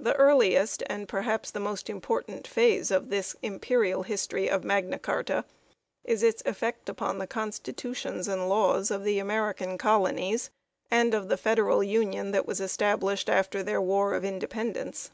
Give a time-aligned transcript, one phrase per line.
[0.00, 5.44] The earliest, and perhaps the most important phase of this imperial history of Magna Carta
[6.02, 10.50] is its effect upon the constitutions and laws of the American colonies
[10.90, 15.12] and of the Federal Union that was established after their War of Independence.